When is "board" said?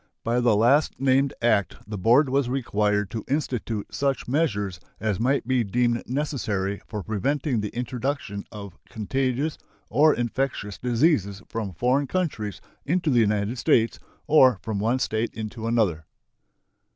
1.95-2.27